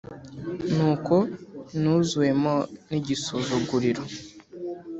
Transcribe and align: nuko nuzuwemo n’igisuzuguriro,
nuko 0.75 1.15
nuzuwemo 1.81 2.55
n’igisuzuguriro, 2.89 4.03